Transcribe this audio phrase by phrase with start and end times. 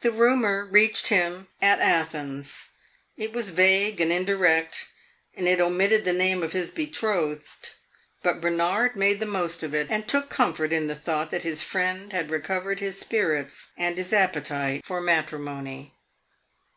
[0.00, 2.70] The rumor reached him at Athens;
[3.16, 4.86] it was vague and indirect,
[5.36, 7.70] and it omitted the name of his betrothed.
[8.24, 11.62] But Bernard made the most of it, and took comfort in the thought that his
[11.62, 15.92] friend had recovered his spirits and his appetite for matrimony.